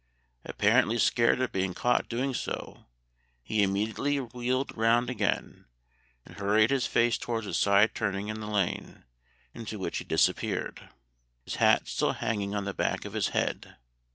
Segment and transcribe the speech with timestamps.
[0.45, 2.87] Apparently scared at being caught doing so,
[3.43, 5.65] he immediately wheeled round again,
[6.25, 9.05] and hurried his face towards a side turning in the lane,
[9.53, 10.89] into which he disappeared,
[11.45, 13.75] his hat still hanging on the back of his head.